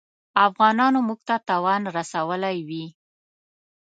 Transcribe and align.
افغانانو 0.47 0.99
موږ 1.07 1.19
ته 1.27 1.35
تاوان 1.47 1.81
رسولی 1.97 2.57
وي. 2.67 2.85